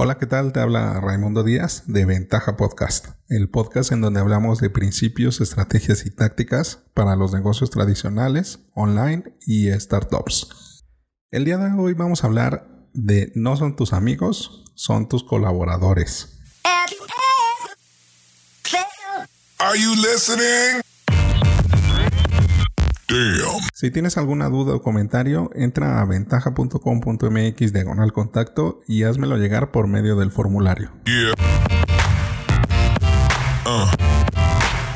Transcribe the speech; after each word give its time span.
Hola, 0.00 0.16
¿qué 0.16 0.26
tal? 0.26 0.52
Te 0.52 0.60
habla 0.60 1.00
Raimundo 1.00 1.42
Díaz 1.42 1.82
de 1.86 2.04
Ventaja 2.04 2.56
Podcast, 2.56 3.06
el 3.28 3.50
podcast 3.50 3.90
en 3.90 4.00
donde 4.00 4.20
hablamos 4.20 4.60
de 4.60 4.70
principios, 4.70 5.40
estrategias 5.40 6.06
y 6.06 6.10
tácticas 6.10 6.84
para 6.94 7.16
los 7.16 7.32
negocios 7.32 7.70
tradicionales, 7.70 8.60
online 8.74 9.34
y 9.44 9.72
startups. 9.72 10.84
El 11.32 11.44
día 11.44 11.58
de 11.58 11.72
hoy 11.72 11.94
vamos 11.94 12.22
a 12.22 12.28
hablar 12.28 12.68
de 12.94 13.32
no 13.34 13.56
son 13.56 13.74
tus 13.74 13.92
amigos, 13.92 14.62
son 14.76 15.08
tus 15.08 15.24
colaboradores. 15.24 16.38
Are 19.58 19.76
you 19.76 19.96
listening? 19.96 20.87
Si 23.72 23.90
tienes 23.90 24.18
alguna 24.18 24.48
duda 24.48 24.74
o 24.74 24.82
comentario, 24.82 25.50
entra 25.54 26.00
a 26.00 26.04
ventaja.com.mx 26.04 27.72
diagonal 27.72 28.12
contacto 28.12 28.80
y 28.86 29.04
házmelo 29.04 29.38
llegar 29.38 29.70
por 29.70 29.88
medio 29.88 30.16
del 30.16 30.30
formulario. 30.30 30.90
Uh. 33.64 33.86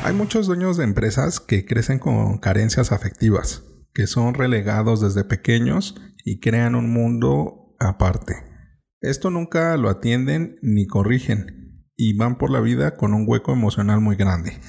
Hay 0.03 0.13
muchos 0.13 0.45
dueños 0.47 0.77
de 0.77 0.83
empresas 0.83 1.39
que 1.39 1.65
crecen 1.65 1.97
con 1.97 2.37
carencias 2.37 2.91
afectivas, 2.91 3.63
que 3.93 4.05
son 4.05 4.33
relegados 4.35 5.01
desde 5.01 5.23
pequeños 5.23 5.95
y 6.23 6.39
crean 6.39 6.75
un 6.75 6.91
mundo 6.91 7.75
aparte. 7.79 8.35
Esto 9.01 9.31
nunca 9.31 9.75
lo 9.77 9.89
atienden 9.89 10.57
ni 10.61 10.85
corrigen 10.85 11.87
y 11.95 12.15
van 12.15 12.37
por 12.37 12.51
la 12.51 12.59
vida 12.59 12.95
con 12.95 13.13
un 13.13 13.25
hueco 13.27 13.53
emocional 13.53 14.01
muy 14.01 14.15
grande. 14.15 14.59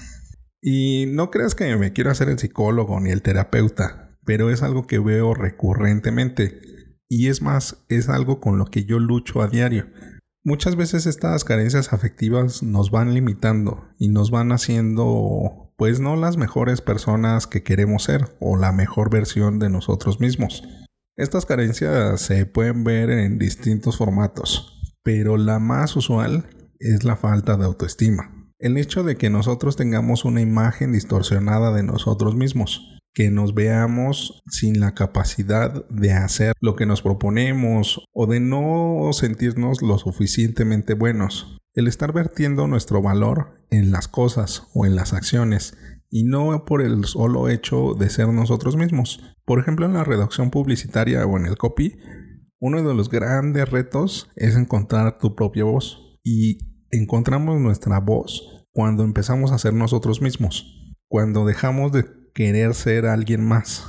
Y 0.67 1.05
no 1.09 1.31
creas 1.31 1.55
que 1.55 1.77
me 1.77 1.93
quiero 1.93 2.11
hacer 2.11 2.31
el 2.31 2.39
psicólogo 2.39 2.99
ni 2.99 3.11
el 3.11 3.21
terapeuta, 3.21 4.17
pero 4.25 4.49
es 4.49 4.63
algo 4.63 4.87
que 4.87 4.99
veo 4.99 5.35
recurrentemente. 5.35 6.59
Y 7.07 7.29
es 7.29 7.43
más, 7.43 7.85
es 7.91 8.09
algo 8.09 8.41
con 8.41 8.57
lo 8.57 8.65
que 8.65 8.87
yo 8.87 8.99
lucho 8.99 9.43
a 9.43 9.49
diario. 9.49 9.85
Muchas 10.43 10.77
veces 10.77 11.05
estas 11.05 11.45
carencias 11.45 11.93
afectivas 11.93 12.63
nos 12.63 12.91
van 12.91 13.13
limitando 13.13 13.91
y 13.99 14.09
nos 14.09 14.31
van 14.31 14.53
haciendo, 14.53 15.75
pues 15.77 16.01
no 16.01 16.17
las 16.17 16.39
mejores 16.39 16.81
personas 16.81 17.47
que 17.47 17.63
queremos 17.63 18.05
ser 18.05 18.35
o 18.41 18.57
la 18.57 18.73
mejor 18.73 19.11
versión 19.11 19.59
de 19.59 19.69
nosotros 19.69 20.19
mismos. 20.19 20.67
Estas 21.19 21.45
carencias 21.45 22.23
se 22.23 22.47
pueden 22.47 22.85
ver 22.85 23.11
en 23.11 23.39
distintos 23.39 23.99
formatos, 23.99 24.81
pero 25.03 25.37
la 25.37 25.59
más 25.59 25.95
usual 25.95 26.49
es 26.79 27.05
la 27.05 27.17
falta 27.17 27.59
de 27.59 27.67
autoestima. 27.67 28.34
El 28.65 28.79
hecho 28.79 29.03
de 29.03 29.17
que 29.17 29.29
nosotros 29.29 29.77
tengamos 29.77 30.25
una 30.25 30.41
imagen 30.41 30.91
distorsionada 30.91 31.71
de 31.75 31.83
nosotros 31.83 32.35
mismos, 32.35 32.99
que 33.13 33.31
nos 33.31 33.53
veamos 33.53 34.43
sin 34.47 34.81
la 34.81 34.95
capacidad 34.95 35.87
de 35.91 36.15
hacer 36.15 36.55
lo 36.63 36.75
que 36.75 36.87
nos 36.87 37.03
proponemos 37.03 38.07
o 38.15 38.27
de 38.27 38.41
no 38.41 39.11
sentirnos 39.13 39.83
lo 39.83 39.99
suficientemente 39.99 40.95
buenos. 40.95 41.59
El 41.75 41.89
estar 41.89 42.15
vertiendo 42.15 42.67
nuestro 42.67 43.03
valor 43.03 43.67
en 43.71 43.91
las 43.91 44.09
cosas 44.09 44.67
o 44.73 44.87
en 44.87 44.97
las 44.97 45.13
acciones 45.13 45.77
y 46.09 46.25
no 46.25 46.65
por 46.65 46.81
el 46.81 47.05
solo 47.05 47.51
hecho 47.51 47.93
de 47.93 48.09
ser 48.09 48.29
nosotros 48.29 48.79
mismos. 48.79 49.37
Por 49.45 49.61
ejemplo, 49.61 49.85
en 49.85 49.93
la 49.93 50.05
redacción 50.05 50.51
publicitaria 50.51 51.27
o 51.27 51.37
en 51.37 51.45
el 51.45 51.59
copy, 51.59 51.99
uno 52.61 52.83
de 52.83 52.95
los 52.95 53.11
grandes 53.11 53.69
retos 53.69 54.31
es 54.37 54.57
encontrar 54.57 55.19
tu 55.19 55.35
propia 55.35 55.65
voz 55.65 56.19
y 56.25 56.61
encontramos 56.91 57.61
nuestra 57.61 58.01
voz 58.01 58.54
cuando 58.75 59.05
empezamos 59.05 59.53
a 59.53 59.59
ser 59.59 59.73
nosotros 59.73 60.21
mismos, 60.21 60.95
cuando 61.09 61.47
dejamos 61.47 61.93
de 61.93 62.05
querer 62.35 62.75
ser 62.75 63.07
alguien 63.07 63.43
más, 63.45 63.87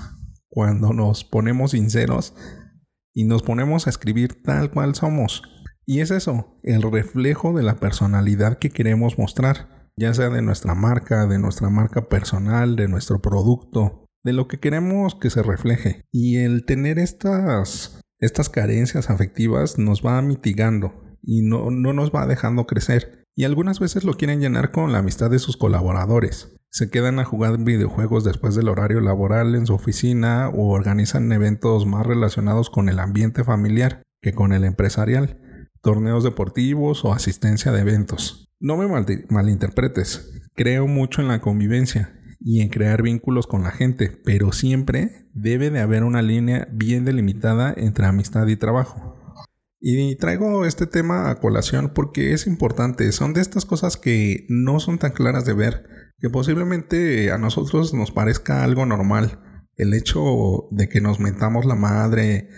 cuando 0.47 0.93
nos 0.93 1.23
ponemos 1.23 1.71
sinceros 1.71 2.35
y 3.13 3.23
nos 3.23 3.41
ponemos 3.41 3.87
a 3.87 3.89
escribir 3.89 4.43
tal 4.43 4.69
cual 4.69 4.93
somos. 4.93 5.41
Y 5.87 6.01
es 6.01 6.11
eso, 6.11 6.59
el 6.61 6.83
reflejo 6.83 7.53
de 7.53 7.63
la 7.63 7.77
personalidad 7.77 8.59
que 8.59 8.69
queremos 8.69 9.17
mostrar, 9.17 9.89
ya 9.97 10.13
sea 10.13 10.29
de 10.29 10.43
nuestra 10.43 10.75
marca, 10.75 11.25
de 11.25 11.39
nuestra 11.39 11.69
marca 11.69 12.07
personal, 12.07 12.75
de 12.75 12.87
nuestro 12.87 13.21
producto, 13.21 14.05
de 14.23 14.33
lo 14.33 14.47
que 14.47 14.59
queremos 14.59 15.15
que 15.15 15.31
se 15.31 15.41
refleje. 15.41 16.03
Y 16.11 16.37
el 16.37 16.63
tener 16.65 16.99
estas, 16.99 18.01
estas 18.19 18.49
carencias 18.49 19.09
afectivas 19.09 19.79
nos 19.79 20.05
va 20.05 20.21
mitigando 20.21 21.17
y 21.23 21.41
no, 21.41 21.71
no 21.71 21.93
nos 21.93 22.11
va 22.11 22.27
dejando 22.27 22.67
crecer. 22.67 23.24
Y 23.35 23.43
algunas 23.43 23.79
veces 23.79 24.05
lo 24.05 24.13
quieren 24.13 24.39
llenar 24.39 24.71
con 24.71 24.93
la 24.93 24.99
amistad 24.99 25.29
de 25.29 25.39
sus 25.39 25.57
colaboradores. 25.57 26.55
Se 26.69 26.89
quedan 26.89 27.19
a 27.19 27.25
jugar 27.25 27.57
videojuegos 27.57 28.23
después 28.23 28.55
del 28.55 28.69
horario 28.69 29.01
laboral 29.01 29.55
en 29.55 29.65
su 29.65 29.73
oficina 29.73 30.49
o 30.49 30.69
organizan 30.69 31.31
eventos 31.31 31.85
más 31.85 32.05
relacionados 32.05 32.69
con 32.69 32.87
el 32.87 32.99
ambiente 32.99 33.43
familiar 33.43 34.03
que 34.21 34.33
con 34.33 34.53
el 34.53 34.63
empresarial, 34.63 35.39
torneos 35.81 36.23
deportivos 36.23 37.03
o 37.03 37.13
asistencia 37.13 37.71
de 37.71 37.81
eventos. 37.81 38.49
No 38.59 38.77
me 38.77 38.87
malinterpretes, 39.29 40.41
creo 40.55 40.87
mucho 40.87 41.21
en 41.21 41.27
la 41.27 41.41
convivencia 41.41 42.17
y 42.39 42.61
en 42.61 42.69
crear 42.69 43.01
vínculos 43.01 43.47
con 43.47 43.63
la 43.63 43.71
gente, 43.71 44.09
pero 44.23 44.51
siempre 44.51 45.27
debe 45.33 45.69
de 45.69 45.81
haber 45.81 46.03
una 46.03 46.21
línea 46.21 46.67
bien 46.71 47.03
delimitada 47.03 47.73
entre 47.75 48.05
amistad 48.05 48.47
y 48.47 48.55
trabajo. 48.55 49.14
Y 49.87 50.15
traigo 50.15 50.65
este 50.65 50.87
tema 50.87 51.29
a 51.29 51.35
colación 51.35 51.91
porque 51.93 52.33
es 52.33 52.47
importante. 52.47 53.11
Son 53.11 53.33
de 53.33 53.41
estas 53.41 53.65
cosas 53.65 53.97
que 53.97 54.47
no 54.49 54.79
son 54.79 54.97
tan 54.97 55.11
claras 55.11 55.45
de 55.45 55.53
ver, 55.53 55.85
que 56.17 56.27
posiblemente 56.31 57.31
a 57.31 57.37
nosotros 57.37 57.93
nos 57.93 58.09
parezca 58.09 58.63
algo 58.63 58.87
normal. 58.87 59.39
El 59.75 59.93
hecho 59.93 60.21
de 60.71 60.89
que 60.89 61.01
nos 61.01 61.19
mentamos 61.19 61.65
la 61.65 61.75
madre 61.75 62.49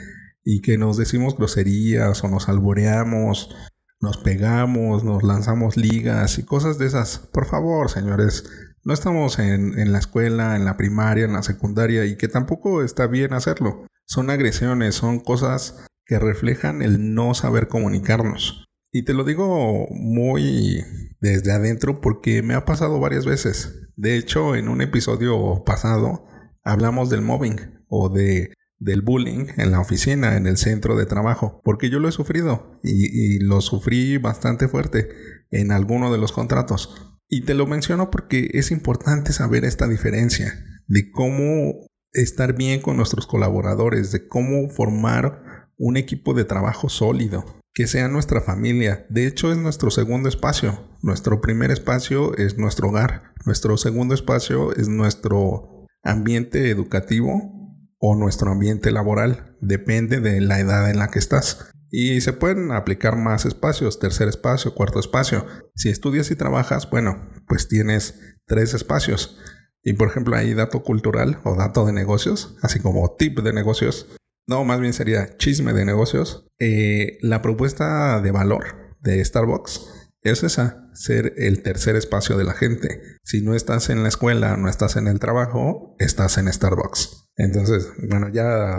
y 0.46 0.62
que 0.62 0.78
nos 0.78 0.96
decimos 0.96 1.36
groserías 1.36 2.24
o 2.24 2.30
nos 2.30 2.48
alboreamos, 2.48 3.54
nos 4.00 4.16
pegamos, 4.20 5.04
nos 5.04 5.22
lanzamos 5.22 5.76
ligas 5.76 6.40
y 6.40 6.44
cosas 6.44 6.78
de 6.78 6.86
esas. 6.86 7.20
Por 7.34 7.46
favor, 7.46 7.90
señores, 7.90 8.50
no 8.86 8.94
estamos 8.94 9.38
en, 9.40 9.78
en 9.78 9.92
la 9.92 10.00
escuela, 10.00 10.56
en 10.56 10.64
la 10.64 10.78
primaria, 10.78 11.26
en 11.26 11.34
la 11.34 11.44
secundaria 11.44 12.06
y 12.06 12.16
que 12.16 12.30
tampoco 12.30 12.84
está 12.84 13.06
bien 13.06 13.34
hacerlo. 13.34 13.86
Son 14.06 14.30
agresiones, 14.30 14.96
son 14.96 15.20
cosas 15.20 15.84
que 16.08 16.20
reflejan 16.20 16.82
el 16.82 17.14
no 17.14 17.34
saber 17.34 17.68
comunicarnos. 17.68 18.66
Y 18.92 19.04
te 19.04 19.14
lo 19.14 19.24
digo 19.26 19.88
muy 19.92 20.84
desde 21.20 21.52
adentro 21.52 22.02
porque 22.02 22.42
me 22.42 22.54
ha 22.54 22.66
pasado 22.66 23.00
varias 23.00 23.26
veces. 23.26 23.90
De 23.96 24.16
hecho, 24.18 24.56
en 24.56 24.70
un 24.70 24.82
episodio 24.82 25.64
pasado 25.66 26.26
hablamos 26.64 27.10
del 27.10 27.22
mobbing 27.22 27.84
o 27.88 28.10
de 28.10 28.54
del 28.80 29.02
bullying 29.02 29.48
en 29.58 29.72
la 29.72 29.80
oficina, 29.80 30.38
en 30.38 30.46
el 30.46 30.58
centro 30.58 30.96
de 30.96 31.08
trabajo, 31.08 31.62
porque 31.64 31.90
yo 31.90 32.00
lo 32.00 32.10
he 32.10 32.12
sufrido 32.12 32.80
y, 32.84 33.08
y 33.08 33.40
lo 33.40 33.62
sufrí 33.62 34.18
bastante 34.18 34.68
fuerte 34.68 35.10
en 35.50 35.72
alguno 35.72 36.12
de 36.12 36.20
los 36.20 36.32
contratos. 36.32 37.18
Y 37.28 37.42
te 37.42 37.56
lo 37.56 37.66
menciono 37.66 38.12
porque 38.12 38.52
es 38.54 38.70
importante 38.70 39.34
saber 39.34 39.66
esta 39.66 39.88
diferencia 39.88 40.54
de 40.88 41.10
cómo 41.12 41.88
estar 42.14 42.54
bien 42.56 42.82
con 42.82 42.98
nuestros 42.98 43.26
colaboradores, 43.26 44.12
de 44.12 44.28
cómo 44.28 44.70
formar 44.70 45.44
un 45.78 45.98
equipo 45.98 46.34
de 46.34 46.46
trabajo 46.46 46.90
sólido, 46.90 47.46
que 47.74 47.88
sea 47.88 48.08
nuestra 48.08 48.42
familia. 48.42 49.06
De 49.10 49.28
hecho, 49.28 49.52
es 49.52 49.58
nuestro 49.58 49.92
segundo 49.92 50.30
espacio. 50.30 50.98
Nuestro 51.02 51.42
primer 51.42 51.72
espacio 51.72 52.36
es 52.36 52.58
nuestro 52.58 52.90
hogar. 52.90 53.34
Nuestro 53.46 53.78
segundo 53.78 54.16
espacio 54.16 54.76
es 54.76 54.88
nuestro 54.88 55.86
ambiente 56.04 56.70
educativo 56.70 57.54
o 58.00 58.16
nuestro 58.16 58.52
ambiente 58.52 58.92
laboral. 58.92 59.56
Depende 59.62 60.20
de 60.20 60.42
la 60.42 60.60
edad 60.60 60.90
en 60.90 60.98
la 60.98 61.10
que 61.10 61.20
estás. 61.20 61.72
Y 61.90 62.20
se 62.22 62.34
pueden 62.34 62.72
aplicar 62.72 63.16
más 63.16 63.46
espacios, 63.46 64.00
tercer 64.00 64.28
espacio, 64.28 64.74
cuarto 64.74 65.00
espacio. 65.00 65.46
Si 65.76 65.90
estudias 65.90 66.32
y 66.32 66.36
trabajas, 66.36 66.90
bueno, 66.90 67.30
pues 67.48 67.68
tienes 67.68 68.20
tres 68.46 68.74
espacios. 68.74 69.40
Y 69.84 69.94
por 69.94 70.10
ejemplo, 70.10 70.36
hay 70.36 70.54
dato 70.54 70.84
cultural 70.84 71.40
o 71.44 71.56
dato 71.56 71.86
de 71.86 71.94
negocios, 71.94 72.58
así 72.62 72.80
como 72.80 73.16
tip 73.18 73.40
de 73.40 73.54
negocios, 73.54 74.08
no, 74.48 74.64
más 74.64 74.80
bien 74.80 74.94
sería 74.94 75.38
chisme 75.38 75.74
de 75.74 75.86
negocios. 75.86 76.48
Eh, 76.60 77.18
la 77.22 77.42
propuesta 77.42 78.22
de 78.22 78.32
valor 78.32 78.96
de 79.02 79.24
Starbucks 79.24 79.82
es 80.22 80.44
esa, 80.44 80.90
ser 80.94 81.34
el 81.38 81.62
tercer 81.62 81.96
espacio 81.96 82.38
de 82.38 82.44
la 82.44 82.54
gente. 82.54 83.02
Si 83.24 83.42
no 83.42 83.56
estás 83.56 83.90
en 83.90 84.04
la 84.04 84.10
escuela, 84.10 84.58
no 84.58 84.70
estás 84.70 84.96
en 84.96 85.08
el 85.08 85.20
trabajo, 85.20 85.96
estás 86.00 86.38
en 86.38 86.52
Starbucks. 86.52 87.30
Entonces, 87.36 87.90
bueno, 88.10 88.30
ya 88.30 88.78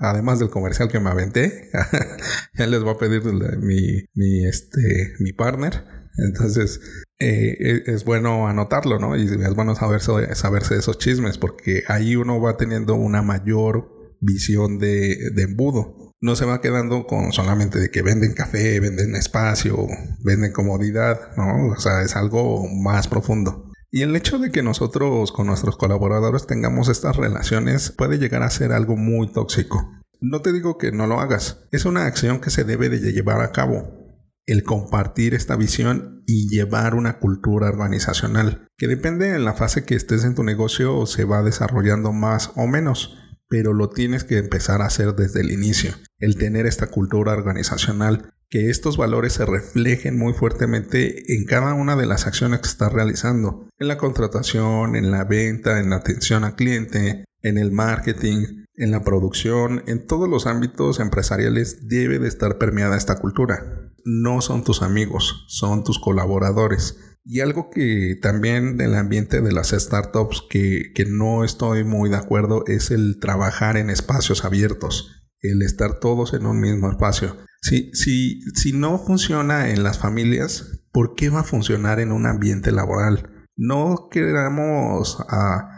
además 0.00 0.38
del 0.38 0.50
comercial 0.50 0.88
que 0.88 1.00
me 1.00 1.10
aventé, 1.10 1.70
ya 2.58 2.66
les 2.66 2.82
voy 2.82 2.94
a 2.94 2.98
pedir 2.98 3.22
mi, 3.24 4.04
mi, 4.14 4.44
este, 4.46 5.14
mi 5.20 5.32
partner. 5.32 5.84
Entonces, 6.18 6.80
eh, 7.18 7.56
e, 7.58 7.90
es 7.92 8.04
bueno 8.04 8.48
anotarlo, 8.48 8.98
¿no? 8.98 9.16
Y 9.16 9.24
es 9.24 9.54
bueno 9.54 9.74
saberse, 9.74 10.34
saberse 10.34 10.76
esos 10.76 10.98
chismes 10.98 11.38
porque 11.38 11.84
ahí 11.88 12.16
uno 12.16 12.40
va 12.40 12.56
teniendo 12.56 12.94
una 12.94 13.22
mayor 13.22 13.95
visión 14.20 14.78
de, 14.78 15.32
embudo. 15.36 16.12
No 16.20 16.34
se 16.34 16.46
va 16.46 16.60
quedando 16.60 17.06
con 17.06 17.32
solamente 17.32 17.78
de 17.78 17.90
que 17.90 18.02
venden 18.02 18.32
café, 18.32 18.80
venden 18.80 19.14
espacio, 19.14 19.86
venden 20.24 20.52
comodidad, 20.52 21.36
¿no? 21.36 21.68
O 21.68 21.78
sea, 21.78 22.02
es 22.02 22.16
algo 22.16 22.66
más 22.68 23.06
profundo. 23.08 23.70
Y 23.90 24.02
el 24.02 24.16
hecho 24.16 24.38
de 24.38 24.50
que 24.50 24.62
nosotros 24.62 25.32
con 25.32 25.46
nuestros 25.46 25.76
colaboradores 25.76 26.46
tengamos 26.46 26.88
estas 26.88 27.16
relaciones 27.16 27.92
puede 27.96 28.18
llegar 28.18 28.42
a 28.42 28.50
ser 28.50 28.72
algo 28.72 28.96
muy 28.96 29.32
tóxico. 29.32 29.90
No 30.20 30.42
te 30.42 30.52
digo 30.52 30.78
que 30.78 30.92
no 30.92 31.06
lo 31.06 31.20
hagas, 31.20 31.66
es 31.72 31.84
una 31.84 32.06
acción 32.06 32.40
que 32.40 32.50
se 32.50 32.64
debe 32.64 32.88
de 32.88 33.12
llevar 33.12 33.40
a 33.40 33.52
cabo. 33.52 34.04
el 34.48 34.62
compartir 34.62 35.34
esta 35.34 35.56
visión 35.56 36.22
y 36.24 36.48
llevar 36.48 36.94
una 36.94 37.18
cultura 37.18 37.68
organizacional, 37.68 38.68
que 38.78 38.86
depende 38.86 39.32
de 39.32 39.40
la 39.40 39.54
fase 39.54 39.84
que 39.84 39.96
estés 39.96 40.22
en 40.24 40.36
tu 40.36 40.44
negocio 40.44 41.04
se 41.06 41.24
va 41.24 41.42
desarrollando 41.42 42.12
más 42.12 42.52
o 42.54 42.68
menos, 42.68 43.18
pero 43.48 43.72
lo 43.72 43.88
tienes 43.90 44.24
que 44.24 44.38
empezar 44.38 44.82
a 44.82 44.86
hacer 44.86 45.14
desde 45.14 45.40
el 45.40 45.50
inicio, 45.50 45.92
el 46.18 46.36
tener 46.36 46.66
esta 46.66 46.88
cultura 46.88 47.32
organizacional, 47.32 48.32
que 48.48 48.70
estos 48.70 48.96
valores 48.96 49.32
se 49.32 49.44
reflejen 49.44 50.16
muy 50.18 50.32
fuertemente 50.32 51.34
en 51.34 51.44
cada 51.46 51.74
una 51.74 51.96
de 51.96 52.06
las 52.06 52.26
acciones 52.26 52.60
que 52.60 52.68
estás 52.68 52.92
realizando, 52.92 53.68
en 53.78 53.88
la 53.88 53.98
contratación, 53.98 54.96
en 54.96 55.10
la 55.10 55.24
venta, 55.24 55.80
en 55.80 55.90
la 55.90 55.96
atención 55.96 56.44
al 56.44 56.54
cliente, 56.54 57.24
en 57.42 57.58
el 57.58 57.72
marketing, 57.72 58.64
en 58.76 58.90
la 58.90 59.02
producción, 59.02 59.82
en 59.86 60.06
todos 60.06 60.28
los 60.28 60.46
ámbitos 60.46 61.00
empresariales 61.00 61.88
debe 61.88 62.18
de 62.18 62.28
estar 62.28 62.58
permeada 62.58 62.96
esta 62.96 63.18
cultura. 63.18 63.92
No 64.04 64.40
son 64.40 64.64
tus 64.64 64.82
amigos, 64.82 65.44
son 65.48 65.82
tus 65.82 65.98
colaboradores. 65.98 66.98
Y 67.28 67.40
algo 67.40 67.70
que 67.70 68.16
también 68.22 68.76
del 68.76 68.94
ambiente 68.94 69.40
de 69.40 69.50
las 69.50 69.70
startups 69.70 70.44
que, 70.48 70.92
que 70.94 71.06
no 71.06 71.42
estoy 71.42 71.82
muy 71.82 72.08
de 72.08 72.16
acuerdo 72.16 72.64
es 72.66 72.92
el 72.92 73.18
trabajar 73.18 73.76
en 73.76 73.90
espacios 73.90 74.44
abiertos, 74.44 75.26
el 75.40 75.62
estar 75.62 75.98
todos 75.98 76.34
en 76.34 76.46
un 76.46 76.60
mismo 76.60 76.88
espacio. 76.88 77.36
Si, 77.62 77.90
si, 77.94 78.42
si 78.54 78.72
no 78.72 78.98
funciona 78.98 79.70
en 79.70 79.82
las 79.82 79.98
familias, 79.98 80.84
¿por 80.92 81.16
qué 81.16 81.28
va 81.28 81.40
a 81.40 81.44
funcionar 81.44 81.98
en 81.98 82.12
un 82.12 82.26
ambiente 82.26 82.70
laboral? 82.70 83.28
No 83.56 84.08
queramos 84.08 85.18
a 85.28 85.76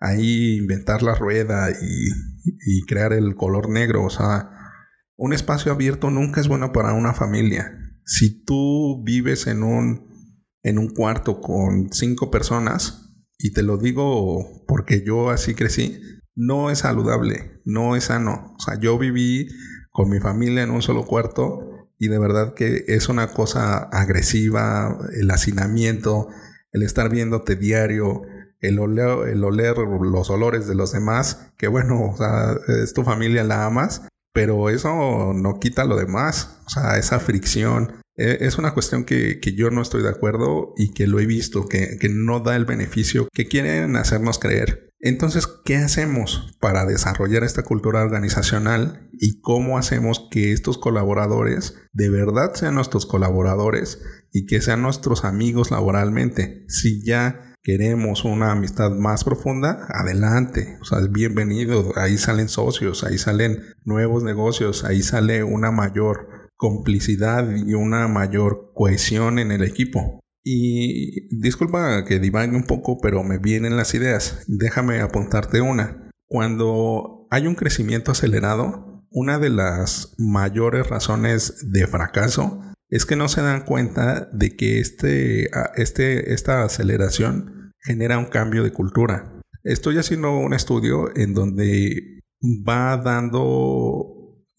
ahí 0.00 0.56
inventar 0.56 1.02
la 1.02 1.14
rueda 1.14 1.70
y, 1.70 2.84
crear 2.86 3.12
el 3.12 3.34
color 3.36 3.68
negro. 3.68 4.04
O 4.04 4.10
sea, 4.10 4.50
un 5.16 5.32
espacio 5.32 5.72
abierto 5.72 6.10
nunca 6.10 6.40
es 6.40 6.48
bueno 6.48 6.72
para 6.72 6.92
una 6.94 7.14
familia. 7.14 7.70
Si 8.04 8.44
tú 8.44 9.02
vives 9.04 9.46
en 9.46 9.62
un, 9.62 10.09
en 10.62 10.78
un 10.78 10.88
cuarto 10.88 11.40
con 11.40 11.92
cinco 11.92 12.30
personas, 12.30 13.10
y 13.38 13.52
te 13.52 13.62
lo 13.62 13.78
digo 13.78 14.64
porque 14.66 15.02
yo 15.04 15.30
así 15.30 15.54
crecí, 15.54 16.00
no 16.34 16.70
es 16.70 16.80
saludable, 16.80 17.60
no 17.64 17.96
es 17.96 18.04
sano. 18.04 18.54
O 18.56 18.60
sea, 18.60 18.78
yo 18.78 18.98
viví 18.98 19.48
con 19.90 20.10
mi 20.10 20.20
familia 20.20 20.62
en 20.62 20.70
un 20.70 20.82
solo 20.82 21.04
cuarto 21.04 21.88
y 21.98 22.08
de 22.08 22.18
verdad 22.18 22.54
que 22.54 22.84
es 22.88 23.08
una 23.08 23.28
cosa 23.28 23.78
agresiva, 23.78 24.98
el 25.14 25.30
hacinamiento, 25.30 26.28
el 26.72 26.82
estar 26.82 27.10
viéndote 27.10 27.56
diario, 27.56 28.22
el 28.60 28.78
oler, 28.78 29.28
el 29.28 29.44
oler 29.44 29.76
los 29.78 30.30
olores 30.30 30.66
de 30.66 30.74
los 30.74 30.92
demás, 30.92 31.52
que 31.56 31.68
bueno, 31.68 32.10
o 32.12 32.16
sea, 32.16 32.56
es 32.82 32.94
tu 32.94 33.04
familia, 33.04 33.44
la 33.44 33.66
amas, 33.66 34.06
pero 34.32 34.70
eso 34.70 35.32
no 35.34 35.58
quita 35.58 35.84
lo 35.84 35.96
demás, 35.96 36.60
o 36.66 36.70
sea, 36.70 36.96
esa 36.96 37.20
fricción. 37.20 37.99
E, 38.20 38.44
es 38.46 38.58
una 38.58 38.74
cuestión 38.74 39.04
que, 39.04 39.40
que 39.40 39.54
yo 39.54 39.70
no 39.70 39.80
estoy 39.80 40.02
de 40.02 40.10
acuerdo 40.10 40.74
y 40.76 40.92
que 40.92 41.06
lo 41.06 41.20
he 41.20 41.26
visto, 41.26 41.66
que, 41.66 41.96
que 41.98 42.10
no 42.10 42.40
da 42.40 42.54
el 42.54 42.66
beneficio 42.66 43.28
que 43.32 43.48
quieren 43.48 43.96
hacernos 43.96 44.38
creer. 44.38 44.90
Entonces, 45.02 45.46
¿qué 45.46 45.76
hacemos 45.76 46.58
para 46.60 46.84
desarrollar 46.84 47.42
esta 47.42 47.62
cultura 47.62 48.02
organizacional 48.02 49.08
y 49.12 49.40
cómo 49.40 49.78
hacemos 49.78 50.28
que 50.30 50.52
estos 50.52 50.76
colaboradores 50.76 51.74
de 51.94 52.10
verdad 52.10 52.52
sean 52.52 52.74
nuestros 52.74 53.06
colaboradores 53.06 54.02
y 54.30 54.44
que 54.44 54.60
sean 54.60 54.82
nuestros 54.82 55.24
amigos 55.24 55.70
laboralmente? 55.70 56.66
Si 56.68 57.02
ya 57.02 57.56
queremos 57.62 58.26
una 58.26 58.52
amistad 58.52 58.90
más 58.90 59.24
profunda, 59.24 59.86
adelante, 59.88 60.76
o 60.82 60.84
sea, 60.84 60.98
bienvenido, 61.10 61.92
ahí 61.96 62.18
salen 62.18 62.50
socios, 62.50 63.02
ahí 63.02 63.16
salen 63.16 63.62
nuevos 63.84 64.22
negocios, 64.22 64.84
ahí 64.84 65.02
sale 65.02 65.44
una 65.44 65.70
mayor 65.70 66.39
complicidad 66.60 67.50
y 67.56 67.72
una 67.72 68.06
mayor 68.06 68.72
cohesión 68.74 69.38
en 69.38 69.50
el 69.50 69.64
equipo. 69.64 70.20
Y 70.44 71.34
disculpa 71.34 72.04
que 72.04 72.18
divague 72.18 72.54
un 72.54 72.64
poco, 72.64 72.98
pero 73.00 73.24
me 73.24 73.38
vienen 73.38 73.78
las 73.78 73.94
ideas. 73.94 74.44
Déjame 74.46 75.00
apuntarte 75.00 75.62
una. 75.62 76.10
Cuando 76.26 77.26
hay 77.30 77.46
un 77.46 77.54
crecimiento 77.54 78.12
acelerado, 78.12 79.06
una 79.10 79.38
de 79.38 79.48
las 79.48 80.14
mayores 80.18 80.86
razones 80.86 81.70
de 81.72 81.86
fracaso 81.86 82.60
es 82.90 83.06
que 83.06 83.16
no 83.16 83.28
se 83.28 83.40
dan 83.40 83.64
cuenta 83.64 84.28
de 84.30 84.54
que 84.54 84.80
este, 84.80 85.48
este, 85.76 86.34
esta 86.34 86.62
aceleración 86.62 87.72
genera 87.82 88.18
un 88.18 88.26
cambio 88.26 88.62
de 88.64 88.72
cultura. 88.72 89.40
Estoy 89.64 89.96
haciendo 89.96 90.36
un 90.36 90.52
estudio 90.52 91.16
en 91.16 91.32
donde 91.32 92.20
va 92.42 92.96
dando, 92.96 94.09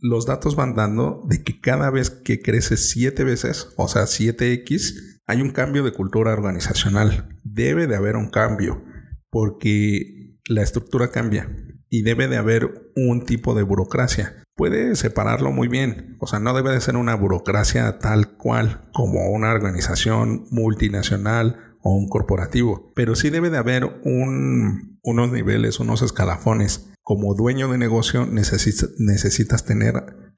los 0.02 0.26
datos 0.26 0.56
van 0.56 0.76
dando 0.76 1.24
de 1.28 1.44
que 1.44 1.62
cada 1.62 1.90
vez 1.90 2.10
que 2.10 2.42
crece 2.42 2.76
siete 2.76 3.24
veces, 3.24 3.70
o 3.78 3.88
sea, 3.88 4.04
7x, 4.04 5.22
hay 5.28 5.42
un 5.42 5.52
cambio 5.52 5.84
de 5.84 5.94
cultura 5.94 6.34
organizacional. 6.34 7.40
Debe 7.44 7.88
de 7.88 7.96
haber 7.96 8.18
un 8.18 8.30
cambio 8.30 8.84
porque 9.30 10.38
la 10.50 10.64
estructura 10.64 11.12
cambia 11.12 11.50
y 11.90 12.02
debe 12.02 12.28
de 12.28 12.38
haber 12.38 12.92
un 12.96 13.26
tipo 13.26 13.54
de 13.54 13.64
burocracia 13.64 14.42
puede 14.62 14.96
separarlo 14.96 15.52
muy 15.52 15.68
bien. 15.68 16.18
O 16.20 16.28
sea, 16.28 16.40
no 16.40 16.54
debe 16.54 16.72
de 16.72 16.82
ser 16.82 16.96
una 16.96 17.16
burocracia 17.16 17.98
tal 17.98 18.38
cual 18.38 18.88
como 18.94 19.32
una 19.32 19.52
organización 19.52 20.46
multinacional 20.52 21.78
o 21.82 21.96
un 21.96 22.08
corporativo, 22.08 22.92
pero 22.96 23.16
sí 23.16 23.32
debe 23.32 23.50
de 23.50 23.58
haber 23.58 23.86
un, 24.04 25.00
unos 25.02 25.32
niveles, 25.32 25.80
unos 25.80 26.04
escalafones. 26.04 26.92
Como 27.12 27.36
dueño 27.36 27.68
de 27.68 27.78
negocio 27.78 28.26
necesitas 28.26 29.66
tener 29.66 29.96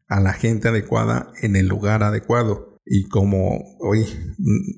a 0.07 0.19
la 0.19 0.33
gente 0.33 0.69
adecuada 0.69 1.31
en 1.43 1.55
el 1.55 1.67
lugar 1.67 2.01
adecuado. 2.01 2.79
Y 2.83 3.09
como 3.09 3.77
hoy 3.79 4.07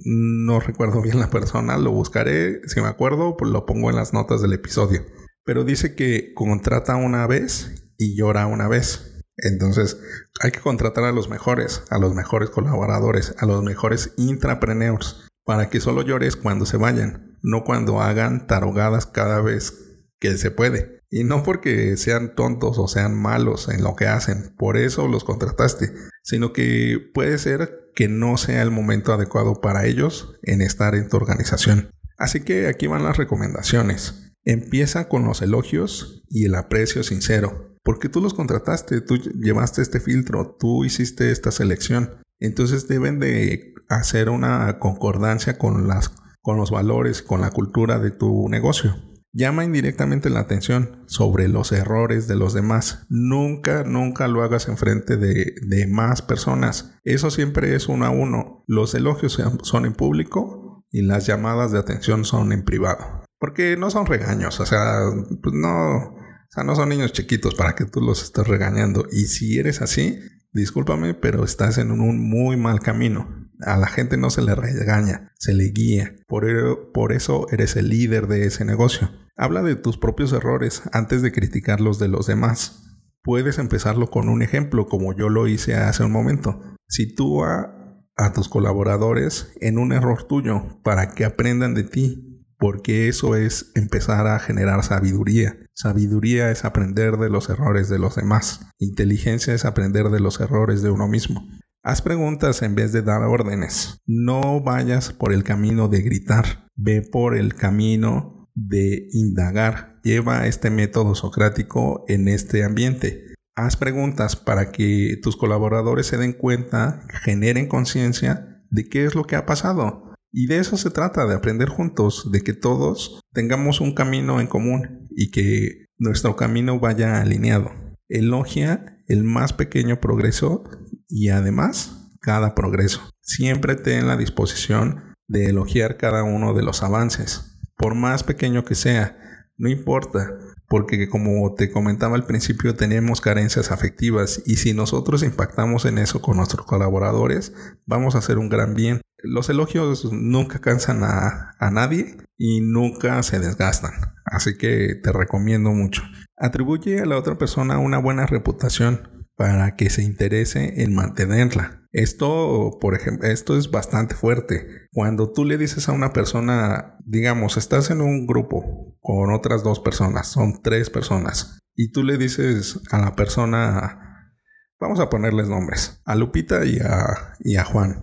no 0.04 0.60
recuerdo 0.60 1.02
bien 1.02 1.22
la 1.22 1.30
persona, 1.30 1.78
lo 1.78 1.94
buscaré. 1.94 2.60
Si 2.68 2.82
me 2.82 2.90
acuerdo, 2.90 3.38
pues 3.38 3.50
lo 3.50 3.66
pongo 3.66 3.90
en 3.90 3.96
las 3.96 4.12
notas 4.12 4.42
del 4.42 4.52
episodio. 4.52 5.06
Pero 5.46 5.64
dice 5.64 5.96
que 5.96 6.34
contrata 6.34 6.98
una 6.98 7.28
vez 7.28 7.94
y 7.98 8.18
llora 8.18 8.46
una 8.46 8.68
vez. 8.68 9.24
Entonces, 9.38 9.98
hay 10.42 10.52
que 10.52 10.60
contratar 10.60 11.06
a 11.06 11.14
los 11.14 11.30
mejores, 11.30 11.84
a 11.90 11.98
los 11.98 12.14
mejores 12.14 12.50
colaboradores, 12.50 13.34
a 13.38 13.46
los 13.46 13.64
mejores 13.64 14.12
intrapreneurs, 14.18 15.30
para 15.46 15.70
que 15.70 15.80
solo 15.80 16.02
llores 16.02 16.36
cuando 16.36 16.66
se 16.66 16.76
vayan, 16.76 17.40
no 17.42 17.64
cuando 17.64 18.02
hagan 18.02 18.48
tarogadas 18.48 19.06
cada 19.06 19.40
vez 19.40 19.82
que 20.20 20.38
se 20.38 20.52
puede. 20.52 20.96
Y 21.16 21.24
no 21.24 21.44
porque 21.44 21.96
sean 21.96 22.36
tontos 22.36 22.78
o 22.78 22.90
sean 22.90 23.16
malos 23.16 23.70
en 23.70 23.84
lo 23.84 23.96
que 23.96 24.06
hacen, 24.06 24.54
por 24.58 24.76
eso 24.76 25.08
los 25.08 25.24
contrataste, 25.24 25.94
sino 26.24 26.52
que 26.52 27.00
puede 27.14 27.38
ser 27.38 27.90
que 27.96 28.10
no 28.10 28.36
sea 28.36 28.62
el 28.62 28.70
momento 28.70 29.14
adecuado 29.14 29.62
para 29.62 29.86
ellos 29.86 30.36
en 30.44 30.62
estar 30.62 30.94
en 30.94 31.08
tu 31.08 31.16
organización. 31.16 31.90
Así 32.18 32.42
que 32.42 32.68
aquí 32.68 32.88
van 32.88 33.06
las 33.06 33.16
recomendaciones. 33.16 34.34
Empieza 34.44 35.08
con 35.08 35.24
los 35.24 35.42
elogios 35.42 36.26
y 36.28 36.44
el 36.48 36.56
aprecio 36.56 37.02
sincero 37.02 37.72
porque 37.82 38.10
tú 38.10 38.20
los 38.20 38.34
contrataste, 38.34 39.00
tú 39.00 39.16
llevaste 39.16 39.84
este 39.84 40.02
filtro, 40.02 40.58
tú 40.60 40.84
hiciste 40.84 41.32
esta 41.32 41.52
selección. 41.52 42.16
Entonces 42.40 42.90
deben 42.90 43.20
de 43.20 43.74
hacer 43.88 44.30
una 44.30 44.80
concordancia 44.80 45.58
con, 45.58 45.88
las, 45.88 46.12
con 46.42 46.58
los 46.58 46.72
valores, 46.72 47.22
con 47.22 47.40
la 47.40 47.52
cultura 47.52 48.00
de 48.00 48.12
tu 48.12 48.50
negocio. 48.50 48.98
Llama 49.38 49.66
indirectamente 49.66 50.30
la 50.30 50.40
atención 50.40 51.04
sobre 51.08 51.50
los 51.50 51.74
errores 51.74 52.30
de 52.30 52.38
los 52.38 52.54
demás. 52.54 53.06
Nunca, 53.10 53.84
nunca 53.84 54.30
lo 54.30 54.44
hagas 54.44 54.70
enfrente 54.70 55.18
de, 55.18 55.56
de 55.62 55.88
más 55.88 56.22
personas. 56.22 56.98
Eso 57.04 57.30
siempre 57.30 57.76
es 57.76 57.90
uno 57.90 58.06
a 58.06 58.12
uno. 58.12 58.64
Los 58.66 58.96
elogios 58.96 59.38
son 59.64 59.86
en 59.86 59.94
público 59.94 60.86
y 60.90 61.02
las 61.02 61.28
llamadas 61.28 61.74
de 61.74 61.80
atención 61.80 62.24
son 62.24 62.54
en 62.54 62.64
privado. 62.64 63.26
Porque 63.38 63.76
no 63.76 63.90
son 63.90 64.06
regaños, 64.06 64.62
o 64.62 64.66
sea, 64.66 65.02
pues 65.44 65.54
no, 65.54 65.98
o 65.98 66.48
sea, 66.50 66.64
no 66.64 66.74
son 66.74 66.88
niños 66.88 67.12
chiquitos 67.12 67.56
para 67.56 67.76
que 67.76 67.84
tú 67.84 68.00
los 68.00 68.24
estés 68.24 68.48
regañando. 68.48 69.06
Y 69.12 69.26
si 69.26 69.60
eres 69.60 69.82
así, 69.82 70.18
discúlpame, 70.54 71.14
pero 71.14 71.44
estás 71.44 71.78
en 71.78 71.92
un 71.92 72.30
muy 72.30 72.56
mal 72.56 72.80
camino. 72.80 73.45
A 73.62 73.78
la 73.78 73.88
gente 73.88 74.18
no 74.18 74.30
se 74.30 74.42
le 74.42 74.56
regaña, 74.56 75.32
se 75.38 75.54
le 75.54 75.66
guía. 75.70 76.16
Por, 76.28 76.50
e, 76.50 76.76
por 76.94 77.12
eso 77.12 77.48
eres 77.52 77.76
el 77.76 77.90
líder 77.90 78.28
de 78.28 78.46
ese 78.46 78.66
negocio. 78.66 79.12
Habla 79.36 79.62
de 79.62 79.76
tus 79.76 79.98
propios 79.98 80.34
errores 80.34 80.84
antes 80.92 81.22
de 81.22 81.32
criticar 81.32 81.82
los 81.82 82.00
de 82.00 82.08
los 82.08 82.28
demás. 82.28 82.84
Puedes 83.24 83.58
empezarlo 83.58 84.10
con 84.10 84.30
un 84.30 84.42
ejemplo, 84.42 84.88
como 84.88 85.16
yo 85.16 85.30
lo 85.30 85.48
hice 85.48 85.76
hace 85.76 86.04
un 86.04 86.12
momento. 86.12 86.62
Sitúa 86.88 88.04
a 88.18 88.34
tus 88.34 88.48
colaboradores 88.48 89.52
en 89.60 89.78
un 89.78 89.92
error 89.92 90.24
tuyo 90.24 90.82
para 90.84 91.14
que 91.14 91.26
aprendan 91.26 91.74
de 91.74 91.84
ti 91.84 92.36
porque 92.58 93.08
eso 93.08 93.36
es 93.36 93.72
empezar 93.76 94.28
a 94.28 94.40
generar 94.40 94.84
sabiduría. 94.84 95.58
Sabiduría 95.74 96.52
es 96.52 96.64
aprender 96.64 97.18
de 97.18 97.30
los 97.30 97.50
errores 97.50 97.90
de 97.90 98.00
los 98.00 98.16
demás. 98.16 98.62
Inteligencia 98.80 99.54
es 99.54 99.66
aprender 99.66 100.10
de 100.10 100.20
los 100.20 100.40
errores 100.40 100.82
de 100.82 100.90
uno 100.90 101.08
mismo. 101.08 101.48
Haz 101.88 102.02
preguntas 102.02 102.64
en 102.64 102.74
vez 102.74 102.94
de 102.94 103.04
dar 103.04 103.22
órdenes. 103.22 104.02
No 104.08 104.60
vayas 104.60 105.14
por 105.14 105.32
el 105.32 105.44
camino 105.44 105.88
de 105.88 106.02
gritar, 106.02 106.72
ve 106.76 107.04
por 107.04 107.38
el 107.38 107.54
camino 107.54 108.50
de 108.56 109.08
indagar. 109.12 110.00
Lleva 110.02 110.48
este 110.48 110.72
método 110.72 111.14
socrático 111.14 112.04
en 112.08 112.28
este 112.28 112.64
ambiente. 112.64 113.36
Haz 113.56 113.78
preguntas 113.78 114.36
para 114.36 114.72
que 114.72 115.20
tus 115.22 115.38
colaboradores 115.38 116.08
se 116.08 116.18
den 116.18 116.34
cuenta, 116.34 117.06
generen 117.24 117.68
conciencia 117.68 118.64
de 118.72 118.90
qué 118.90 119.06
es 119.06 119.14
lo 119.14 119.26
que 119.26 119.36
ha 119.36 119.46
pasado. 119.46 120.16
Y 120.32 120.48
de 120.48 120.58
eso 120.58 120.78
se 120.78 120.90
trata, 120.90 121.28
de 121.28 121.36
aprender 121.36 121.70
juntos, 121.70 122.32
de 122.32 122.42
que 122.42 122.54
todos 122.54 123.22
tengamos 123.32 123.80
un 123.80 123.94
camino 123.94 124.42
en 124.42 124.48
común 124.48 125.08
y 125.12 125.30
que 125.30 125.86
nuestro 126.00 126.36
camino 126.36 126.80
vaya 126.80 127.22
alineado. 127.22 127.70
Elogia 128.10 129.04
el 129.08 129.24
más 129.24 129.54
pequeño 129.54 130.02
progreso 130.02 130.64
y 131.10 131.30
además 131.30 132.10
cada 132.22 132.56
progreso. 132.56 133.02
Siempre 133.22 133.76
ten 133.76 134.08
la 134.08 134.18
disposición 134.18 135.16
de 135.28 135.46
elogiar 135.46 135.98
cada 135.98 136.24
uno 136.24 136.54
de 136.54 136.64
los 136.64 136.84
avances, 136.84 137.60
por 137.78 137.96
más 137.96 138.24
pequeño 138.24 138.64
que 138.66 138.76
sea, 138.76 139.18
no 139.58 139.70
importa, 139.70 140.38
porque 140.68 141.08
como 141.08 141.54
te 141.54 141.72
comentaba 141.72 142.16
al 142.16 142.26
principio 142.26 142.76
tenemos 142.76 143.22
carencias 143.22 143.72
afectivas 143.72 144.42
y 144.46 144.58
si 144.58 144.74
nosotros 144.74 145.24
impactamos 145.24 145.86
en 145.86 145.98
eso 145.98 146.22
con 146.22 146.38
nuestros 146.38 146.66
colaboradores, 146.66 147.54
vamos 147.86 148.16
a 148.16 148.20
hacer 148.20 148.38
un 148.38 148.50
gran 148.50 148.74
bien. 148.74 149.02
Los 149.24 149.50
elogios 149.50 150.12
nunca 150.12 150.60
cansan 150.60 151.04
a, 151.04 151.56
a 151.60 151.72
nadie 151.72 152.18
y 152.38 152.62
nunca 152.62 153.22
se 153.24 153.40
desgastan, 153.40 153.94
así 154.26 154.58
que 154.58 154.96
te 155.02 155.12
recomiendo 155.12 155.72
mucho. 155.72 156.04
Atribuye 156.38 157.00
a 157.00 157.06
la 157.06 157.18
otra 157.18 157.38
persona 157.38 157.80
una 157.80 157.98
buena 157.98 158.26
reputación 158.26 159.15
para 159.36 159.76
que 159.76 159.90
se 159.90 160.04
interese 160.04 160.82
en 160.82 160.94
mantenerla. 160.94 161.82
Esto, 161.92 162.78
por 162.82 162.94
ejemplo, 162.94 163.28
esto 163.30 163.58
es 163.58 163.72
bastante 163.72 164.16
fuerte. 164.16 164.68
Cuando 164.92 165.32
tú 165.32 165.46
le 165.46 165.58
dices 165.58 165.88
a 165.88 165.94
una 165.94 166.12
persona, 166.12 166.98
digamos, 167.06 167.58
estás 167.58 167.90
en 167.90 168.02
un 168.02 168.28
grupo 168.28 168.98
con 169.00 169.34
otras 169.34 169.64
dos 169.64 169.80
personas, 169.80 170.28
son 170.28 170.62
tres 170.62 170.90
personas, 170.90 171.60
y 171.74 171.92
tú 171.92 172.04
le 172.04 172.18
dices 172.18 172.82
a 172.92 173.00
la 173.00 173.16
persona, 173.16 174.34
vamos 174.80 175.00
a 175.00 175.10
ponerles 175.10 175.48
nombres, 175.48 176.02
a 176.06 176.16
Lupita 176.16 176.66
y 176.66 176.80
a, 176.80 177.36
y 177.40 177.58
a 177.58 177.64
Juan. 177.64 178.02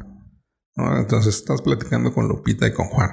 Entonces 0.75 1.37
estás 1.37 1.61
platicando 1.61 2.15
con 2.15 2.29
Lupita 2.29 2.67
y 2.67 2.73
con 2.73 2.87
Juan. 2.87 3.11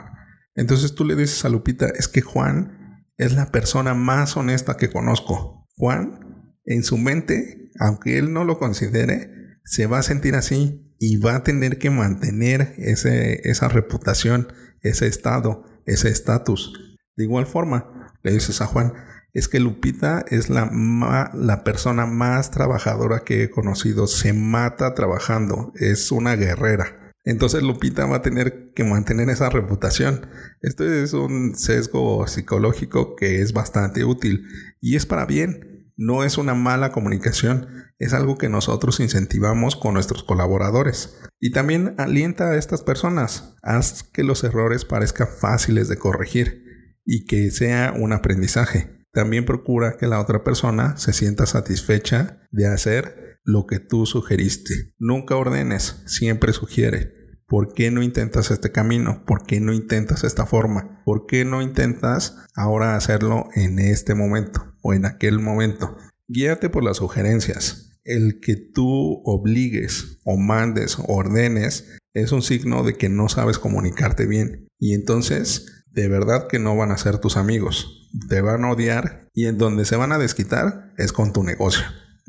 Entonces 0.56 0.96
tú 0.96 1.06
le 1.06 1.16
dices 1.16 1.44
a 1.46 1.50
Lupita, 1.50 1.88
es 1.88 2.08
que 2.08 2.22
Juan 2.22 3.06
es 3.18 3.34
la 3.34 3.52
persona 3.52 3.94
más 3.94 4.38
honesta 4.38 4.78
que 4.78 4.90
conozco. 4.90 5.68
Juan, 5.76 6.56
en 6.66 6.84
su 6.84 6.98
mente, 6.98 7.69
aunque 7.80 8.18
él 8.18 8.34
no 8.34 8.44
lo 8.44 8.60
considere, 8.60 9.60
se 9.64 9.88
va 9.88 10.00
a 10.00 10.04
sentir 10.04 10.36
así 10.36 10.96
y 11.00 11.18
va 11.18 11.36
a 11.36 11.44
tener 11.44 11.80
que 11.80 11.90
mantener 11.90 12.76
esa 12.78 13.68
reputación, 13.70 14.52
ese 14.82 15.08
estado, 15.08 15.64
ese 15.86 16.10
estatus. 16.10 16.98
De 17.16 17.24
igual 17.24 17.46
forma, 17.46 18.14
le 18.22 18.34
dices 18.34 18.62
a 18.62 18.66
Juan, 18.66 18.94
es 19.34 19.48
que 19.48 19.60
Lupita 19.60 20.26
es 20.28 20.50
la 20.50 21.62
persona 21.64 22.06
más 22.06 22.52
trabajadora 22.52 23.24
que 23.24 23.44
he 23.44 23.50
conocido, 23.50 24.08
se 24.08 24.34
mata 24.34 24.94
trabajando, 24.94 25.72
es 25.76 26.12
una 26.12 26.36
guerrera. 26.36 27.14
Entonces 27.26 27.62
Lupita 27.62 28.06
va 28.06 28.18
a 28.18 28.22
tener 28.22 28.72
que 28.74 28.84
mantener 28.84 29.30
esa 29.30 29.50
reputación. 29.50 30.28
Esto 30.62 30.84
es 30.86 31.14
un 31.14 31.56
sesgo 31.56 32.26
psicológico 32.28 33.16
que 33.16 33.42
es 33.42 33.54
bastante 33.54 34.04
útil 34.04 34.46
y 34.82 34.96
es 34.96 35.06
para 35.06 35.26
bien. 35.26 35.79
No 36.02 36.24
es 36.24 36.38
una 36.38 36.54
mala 36.54 36.94
comunicación, 36.94 37.68
es 37.98 38.14
algo 38.14 38.38
que 38.38 38.48
nosotros 38.48 39.02
incentivamos 39.02 39.76
con 39.76 39.96
nuestros 39.96 40.24
colaboradores. 40.24 41.20
Y 41.42 41.52
también 41.52 41.96
alienta 41.98 42.52
a 42.52 42.56
estas 42.56 42.84
personas, 42.84 43.58
haz 43.64 44.04
que 44.04 44.24
los 44.24 44.46
errores 44.46 44.86
parezcan 44.86 45.28
fáciles 45.28 45.90
de 45.90 45.98
corregir 45.98 46.64
y 47.04 47.26
que 47.26 47.52
sea 47.52 47.94
un 47.94 48.14
aprendizaje. 48.14 49.06
También 49.12 49.44
procura 49.44 49.98
que 49.98 50.08
la 50.08 50.22
otra 50.22 50.42
persona 50.42 50.96
se 50.96 51.12
sienta 51.12 51.46
satisfecha 51.46 52.48
de 52.50 52.68
hacer 52.68 53.38
lo 53.44 53.68
que 53.68 53.80
tú 53.80 54.06
sugeriste. 54.06 54.94
Nunca 55.00 55.36
ordenes, 55.36 56.02
siempre 56.06 56.54
sugiere. 56.54 57.12
¿Por 57.46 57.74
qué 57.74 57.92
no 57.92 58.04
intentas 58.04 58.52
este 58.52 58.72
camino? 58.72 59.26
¿Por 59.26 59.44
qué 59.46 59.60
no 59.60 59.74
intentas 59.74 60.24
esta 60.24 60.46
forma? 60.46 61.02
¿Por 61.04 61.26
qué 61.26 61.44
no 61.44 61.62
intentas 61.62 62.38
ahora 62.56 62.96
hacerlo 62.96 63.50
en 63.54 63.80
este 63.80 64.16
momento 64.16 64.69
o 64.82 64.94
en 64.94 65.06
aquel 65.06 65.40
momento? 65.40 65.98
Guíate 66.28 66.70
por 66.70 66.84
las 66.84 66.98
sugerencias 66.98 67.90
el 68.10 68.40
que 68.40 68.56
tú 68.56 69.22
obligues 69.24 70.20
o 70.24 70.38
mandes 70.38 70.98
o 70.98 71.04
ordenes 71.04 71.98
es 72.14 72.32
un 72.32 72.42
signo 72.42 72.84
de 72.84 72.96
que 72.96 73.08
no 73.08 73.30
sabes 73.30 73.60
comunicarte 73.60 74.26
bien. 74.26 74.68
Y 74.80 74.94
entonces, 74.94 75.86
de 75.92 76.08
verdad 76.08 76.48
que 76.48 76.60
no 76.60 76.76
van 76.76 76.92
a 76.92 76.98
ser 76.98 77.20
tus 77.20 77.38
amigos. 77.38 78.10
Te 78.28 78.42
van 78.42 78.66
a 78.66 78.72
odiar 78.72 79.28
y 79.34 79.46
en 79.46 79.60
donde 79.60 79.86
se 79.86 79.96
van 79.96 80.12
a 80.12 80.18
desquitar 80.18 80.94
es 80.98 81.14
con 81.14 81.34
tu 81.34 81.44
negocio. 81.44 81.84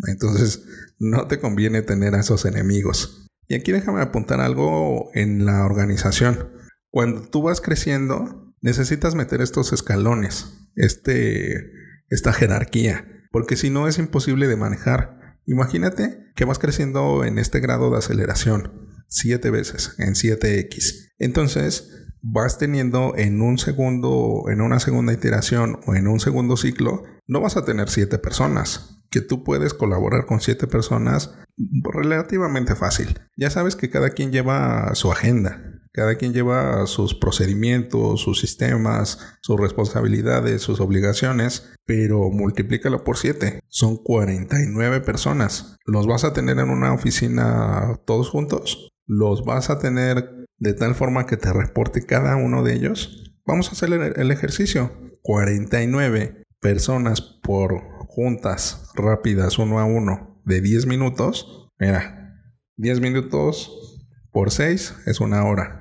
Entonces, 0.07 0.63
no 0.99 1.29
te 1.29 1.41
conviene 1.41 1.81
tener 1.83 2.15
a 2.15 2.21
esos 2.21 2.45
enemigos. 2.45 3.27
Y 3.49 3.55
aquí 3.55 3.73
déjame 3.73 4.03
apuntar 4.03 4.41
algo 4.41 5.11
en 5.15 5.47
la 5.47 5.65
organización. 5.65 6.51
Cuando 6.91 7.23
tú 7.23 7.43
vas 7.43 7.61
creciendo, 7.61 8.55
necesitas 8.61 9.15
meter 9.15 9.41
estos 9.41 9.73
escalones, 9.73 10.53
este, 10.77 11.73
esta 12.11 12.33
jerarquía, 12.33 13.07
porque 13.33 13.57
si 13.57 13.71
no 13.71 13.89
es 13.89 13.99
imposible 13.99 14.47
de 14.49 14.57
manejar. 14.57 15.39
Imagínate 15.47 16.31
que 16.37 16.45
vas 16.45 16.59
creciendo 16.59 17.25
en 17.25 17.39
este 17.39 17.61
grado 17.61 17.91
de 17.91 17.99
aceleración 17.99 18.91
siete 19.09 19.51
veces 19.51 19.95
en 19.99 20.15
7x. 20.15 21.13
Entonces 21.19 22.07
vas 22.23 22.59
teniendo 22.59 23.15
en 23.17 23.41
un 23.41 23.59
segundo, 23.59 24.45
en 24.49 24.61
una 24.61 24.81
segunda 24.81 25.13
iteración 25.13 25.81
o 25.87 25.95
en 25.95 26.07
un 26.07 26.21
segundo 26.21 26.57
ciclo, 26.57 27.03
no 27.27 27.41
vas 27.41 27.57
a 27.57 27.65
tener 27.65 27.89
siete 27.89 28.19
personas. 28.19 28.97
Que 29.11 29.21
tú 29.21 29.43
puedes 29.43 29.75
colaborar 29.75 30.25
con 30.27 30.41
siete 30.41 30.69
personas 30.69 31.35
relativamente 31.57 32.77
fácil. 32.77 33.19
Ya 33.37 33.51
sabes 33.51 33.75
que 33.75 33.91
cada 33.91 34.11
quien 34.11 34.31
lleva 34.31 34.95
su 34.95 35.11
agenda. 35.11 35.80
Cada 35.93 36.15
quien 36.15 36.33
lleva 36.33 36.87
sus 36.87 37.15
procedimientos, 37.15 38.21
sus 38.21 38.39
sistemas, 38.41 39.19
sus 39.41 39.59
responsabilidades, 39.59 40.63
sus 40.63 40.81
obligaciones, 40.81 41.73
pero 41.85 42.31
multiplícalo 42.31 43.03
por 43.03 43.17
7. 43.17 43.61
Son 43.69 43.97
49 43.97 45.01
personas. 45.01 45.77
¿Los 45.85 46.07
vas 46.07 46.23
a 46.23 46.33
tener 46.33 46.59
en 46.61 46.71
una 46.71 46.93
oficina 46.93 48.01
todos 48.05 48.29
juntos? 48.29 48.93
¿Los 49.07 49.45
vas 49.45 49.71
a 49.71 49.81
tener 49.81 50.47
de 50.59 50.75
tal 50.75 50.95
forma 50.95 51.27
que 51.27 51.37
te 51.37 51.53
reporte 51.53 52.07
cada 52.07 52.37
uno 52.37 52.63
de 52.63 52.75
ellos? 52.75 53.35
Vamos 53.45 53.69
a 53.69 53.73
hacer 53.73 53.93
el, 53.93 54.31
ejercicio. 54.31 54.93
49 55.23 56.45
personas 56.61 57.21
por 57.21 57.81
juntas 58.07 58.91
rápidas 58.95 59.59
uno 59.59 59.81
a 59.81 59.85
uno 59.85 60.41
de 60.45 60.61
10 60.61 60.87
minutos. 60.87 61.69
Mira, 61.81 62.37
10 62.77 63.01
minutos 63.01 64.07
por 64.31 64.53
6 64.53 64.95
es 65.07 65.21
una 65.21 65.45
hora. 65.45 65.80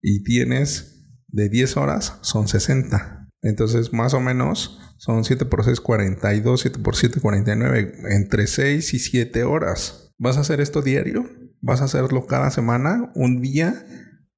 Y 0.00 0.22
tienes 0.24 1.06
de 1.28 1.48
10 1.48 1.76
horas, 1.76 2.18
son 2.22 2.48
60. 2.48 3.28
Entonces, 3.42 3.92
más 3.92 4.14
o 4.14 4.20
menos, 4.20 4.80
son 4.98 5.24
7 5.24 5.44
por 5.46 5.64
6, 5.64 5.80
42, 5.80 6.60
7 6.60 6.78
por 6.78 6.96
7, 6.96 7.20
49, 7.20 7.92
entre 8.10 8.46
6 8.46 8.94
y 8.94 8.98
7 8.98 9.44
horas. 9.44 10.12
¿Vas 10.18 10.36
a 10.36 10.40
hacer 10.40 10.60
esto 10.60 10.82
diario? 10.82 11.28
¿Vas 11.60 11.80
a 11.80 11.84
hacerlo 11.84 12.26
cada 12.26 12.50
semana? 12.50 13.12
¿Un 13.14 13.40
día? 13.40 13.84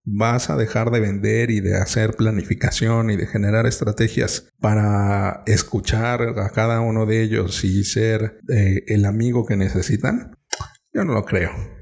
vas 0.04 0.50
a 0.50 0.56
dejar 0.56 0.90
de 0.90 1.00
vender 1.00 1.50
y 1.50 1.60
de 1.60 1.76
hacer 1.76 2.14
planificación 2.14 3.10
y 3.10 3.16
de 3.16 3.26
generar 3.26 3.66
estrategias 3.66 4.48
para 4.60 5.42
escuchar 5.46 6.38
a 6.38 6.50
cada 6.50 6.80
uno 6.80 7.06
de 7.06 7.22
ellos 7.22 7.64
y 7.64 7.84
ser 7.84 8.40
eh, 8.48 8.84
el 8.86 9.06
amigo 9.06 9.46
que 9.46 9.56
necesitan? 9.56 10.36
Yo 10.92 11.04
no 11.04 11.14
lo 11.14 11.24
creo. 11.24 11.73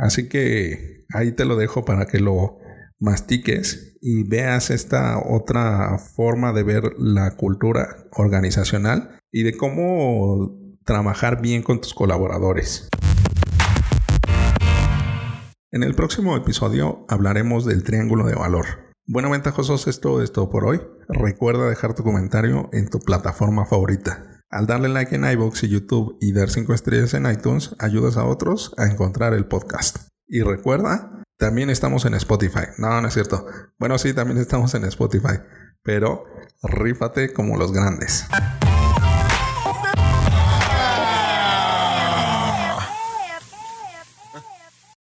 Así 0.00 0.28
que 0.28 1.04
ahí 1.12 1.32
te 1.32 1.44
lo 1.44 1.56
dejo 1.56 1.84
para 1.84 2.06
que 2.06 2.20
lo 2.20 2.58
mastiques 2.98 3.98
y 4.00 4.26
veas 4.26 4.70
esta 4.70 5.18
otra 5.18 5.98
forma 5.98 6.54
de 6.54 6.62
ver 6.62 6.94
la 6.98 7.36
cultura 7.36 8.06
organizacional 8.12 9.18
y 9.30 9.42
de 9.42 9.56
cómo 9.56 10.56
trabajar 10.84 11.42
bien 11.42 11.62
con 11.62 11.82
tus 11.82 11.92
colaboradores. 11.92 12.88
En 15.70 15.82
el 15.82 15.94
próximo 15.94 16.34
episodio 16.34 17.04
hablaremos 17.08 17.66
del 17.66 17.84
triángulo 17.84 18.26
de 18.26 18.34
valor. 18.34 18.66
Bueno, 19.06 19.28
ventajosos, 19.28 19.86
esto 19.86 20.22
es 20.22 20.32
todo 20.32 20.48
por 20.48 20.64
hoy. 20.64 20.80
Recuerda 21.08 21.68
dejar 21.68 21.94
tu 21.94 22.02
comentario 22.02 22.70
en 22.72 22.88
tu 22.88 23.00
plataforma 23.00 23.66
favorita. 23.66 24.29
Al 24.52 24.66
darle 24.66 24.88
like 24.88 25.14
en 25.14 25.24
iBox 25.24 25.62
y 25.62 25.68
YouTube 25.68 26.18
y 26.20 26.32
dar 26.32 26.50
5 26.50 26.74
estrellas 26.74 27.14
en 27.14 27.24
iTunes, 27.30 27.76
ayudas 27.78 28.16
a 28.16 28.24
otros 28.24 28.74
a 28.78 28.86
encontrar 28.86 29.32
el 29.32 29.46
podcast. 29.46 30.08
Y 30.26 30.42
recuerda, 30.42 31.22
también 31.38 31.70
estamos 31.70 32.04
en 32.04 32.14
Spotify. 32.14 32.66
No, 32.76 33.00
no 33.00 33.06
es 33.06 33.14
cierto. 33.14 33.46
Bueno, 33.78 33.96
sí, 33.96 34.12
también 34.12 34.38
estamos 34.38 34.74
en 34.74 34.84
Spotify. 34.86 35.38
Pero 35.84 36.24
rífate 36.64 37.32
como 37.32 37.56
los 37.56 37.72
grandes. 37.72 38.26